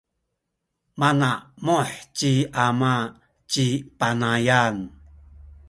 [0.99, 2.31] manamuh ci
[2.65, 2.93] ama
[3.51, 3.65] ci
[3.97, 4.75] Panayan.